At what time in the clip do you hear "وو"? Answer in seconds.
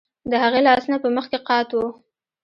1.75-1.87